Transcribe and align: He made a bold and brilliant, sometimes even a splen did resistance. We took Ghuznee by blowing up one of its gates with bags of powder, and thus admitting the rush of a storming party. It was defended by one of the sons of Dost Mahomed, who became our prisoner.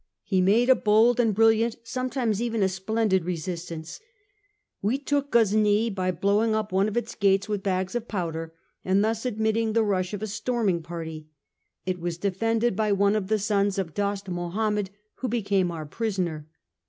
He 0.23 0.41
made 0.41 0.67
a 0.67 0.73
bold 0.73 1.19
and 1.19 1.35
brilliant, 1.35 1.75
sometimes 1.83 2.41
even 2.41 2.63
a 2.63 2.69
splen 2.69 3.07
did 3.09 3.23
resistance. 3.23 3.99
We 4.81 4.97
took 4.97 5.29
Ghuznee 5.31 5.91
by 5.93 6.09
blowing 6.09 6.55
up 6.55 6.71
one 6.71 6.87
of 6.87 6.97
its 6.97 7.13
gates 7.13 7.47
with 7.47 7.61
bags 7.61 7.93
of 7.93 8.07
powder, 8.07 8.51
and 8.83 9.03
thus 9.03 9.27
admitting 9.27 9.73
the 9.73 9.83
rush 9.83 10.15
of 10.15 10.23
a 10.23 10.25
storming 10.25 10.81
party. 10.81 11.27
It 11.85 11.99
was 11.99 12.17
defended 12.17 12.75
by 12.75 12.91
one 12.91 13.15
of 13.15 13.27
the 13.27 13.37
sons 13.37 13.77
of 13.77 13.93
Dost 13.93 14.27
Mahomed, 14.27 14.89
who 15.17 15.27
became 15.29 15.69
our 15.69 15.85
prisoner. 15.85 16.47